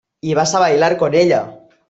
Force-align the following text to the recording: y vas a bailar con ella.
y 0.19 0.33
vas 0.33 0.55
a 0.55 0.59
bailar 0.59 0.97
con 0.97 1.13
ella. 1.13 1.59